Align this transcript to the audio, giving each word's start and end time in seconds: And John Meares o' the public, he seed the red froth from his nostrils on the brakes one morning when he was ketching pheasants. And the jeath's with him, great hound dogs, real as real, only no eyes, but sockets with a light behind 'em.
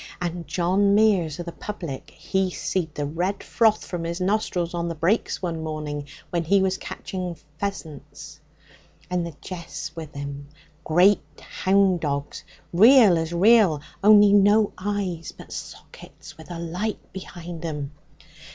And 0.19 0.47
John 0.47 0.95
Meares 0.95 1.39
o' 1.39 1.43
the 1.43 1.51
public, 1.51 2.09
he 2.09 2.49
seed 2.49 2.95
the 2.95 3.05
red 3.05 3.43
froth 3.43 3.85
from 3.85 4.03
his 4.03 4.19
nostrils 4.19 4.73
on 4.73 4.87
the 4.87 4.95
brakes 4.95 5.43
one 5.43 5.61
morning 5.63 6.07
when 6.31 6.43
he 6.43 6.59
was 6.59 6.79
ketching 6.79 7.37
pheasants. 7.59 8.39
And 9.11 9.23
the 9.27 9.35
jeath's 9.41 9.95
with 9.95 10.15
him, 10.15 10.47
great 10.83 11.21
hound 11.39 11.99
dogs, 11.99 12.43
real 12.73 13.15
as 13.15 13.31
real, 13.31 13.79
only 14.03 14.33
no 14.33 14.73
eyes, 14.75 15.33
but 15.33 15.53
sockets 15.53 16.35
with 16.35 16.49
a 16.49 16.57
light 16.57 17.13
behind 17.13 17.63
'em. 17.63 17.91